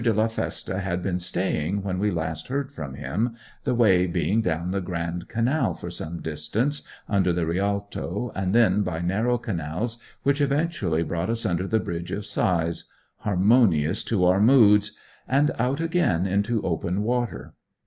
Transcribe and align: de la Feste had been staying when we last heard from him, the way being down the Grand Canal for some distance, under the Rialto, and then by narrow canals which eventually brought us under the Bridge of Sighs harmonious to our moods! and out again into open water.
de 0.03 0.11
la 0.11 0.27
Feste 0.27 0.69
had 0.79 1.03
been 1.03 1.19
staying 1.19 1.83
when 1.83 1.99
we 1.99 2.09
last 2.09 2.47
heard 2.47 2.71
from 2.71 2.95
him, 2.95 3.35
the 3.65 3.75
way 3.75 4.07
being 4.07 4.41
down 4.41 4.71
the 4.71 4.81
Grand 4.81 5.27
Canal 5.27 5.75
for 5.75 5.91
some 5.91 6.19
distance, 6.21 6.81
under 7.07 7.31
the 7.31 7.45
Rialto, 7.45 8.31
and 8.33 8.55
then 8.55 8.81
by 8.81 8.99
narrow 9.01 9.37
canals 9.37 9.99
which 10.23 10.41
eventually 10.41 11.03
brought 11.03 11.29
us 11.29 11.45
under 11.45 11.67
the 11.67 11.79
Bridge 11.79 12.11
of 12.11 12.25
Sighs 12.25 12.85
harmonious 13.17 14.03
to 14.05 14.25
our 14.25 14.39
moods! 14.41 14.93
and 15.27 15.51
out 15.59 15.79
again 15.79 16.25
into 16.25 16.63
open 16.63 17.03
water. 17.03 17.53